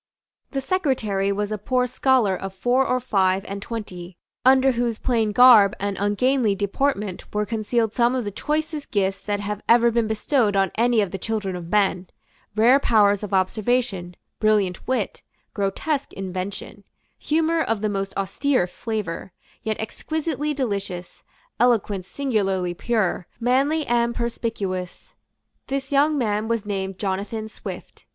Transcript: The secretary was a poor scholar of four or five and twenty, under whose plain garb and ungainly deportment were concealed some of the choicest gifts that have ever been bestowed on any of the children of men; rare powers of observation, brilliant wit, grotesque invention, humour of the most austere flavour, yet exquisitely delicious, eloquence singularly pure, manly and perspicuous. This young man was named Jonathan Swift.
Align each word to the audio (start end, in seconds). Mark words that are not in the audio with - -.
The 0.49 0.61
secretary 0.61 1.31
was 1.31 1.51
a 1.51 1.59
poor 1.59 1.85
scholar 1.85 2.35
of 2.35 2.55
four 2.55 2.87
or 2.87 2.99
five 2.99 3.45
and 3.45 3.61
twenty, 3.61 4.17
under 4.43 4.71
whose 4.71 4.97
plain 4.97 5.31
garb 5.31 5.75
and 5.79 5.95
ungainly 5.99 6.55
deportment 6.55 7.31
were 7.35 7.45
concealed 7.45 7.93
some 7.93 8.15
of 8.15 8.25
the 8.25 8.31
choicest 8.31 8.89
gifts 8.89 9.21
that 9.21 9.41
have 9.41 9.61
ever 9.69 9.91
been 9.91 10.07
bestowed 10.07 10.55
on 10.55 10.71
any 10.73 11.01
of 11.01 11.11
the 11.11 11.19
children 11.19 11.55
of 11.55 11.69
men; 11.69 12.07
rare 12.55 12.79
powers 12.79 13.21
of 13.21 13.31
observation, 13.31 14.15
brilliant 14.39 14.87
wit, 14.87 15.21
grotesque 15.53 16.13
invention, 16.13 16.83
humour 17.19 17.61
of 17.61 17.81
the 17.81 17.87
most 17.87 18.11
austere 18.17 18.65
flavour, 18.65 19.33
yet 19.61 19.77
exquisitely 19.79 20.51
delicious, 20.51 21.21
eloquence 21.59 22.07
singularly 22.07 22.73
pure, 22.73 23.27
manly 23.39 23.85
and 23.85 24.15
perspicuous. 24.15 25.13
This 25.67 25.91
young 25.91 26.17
man 26.17 26.47
was 26.47 26.65
named 26.65 26.97
Jonathan 26.97 27.47
Swift. 27.47 28.05